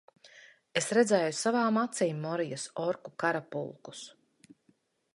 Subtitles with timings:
[0.81, 4.05] Es redzēju savām acīm Morijas orku karapulkus!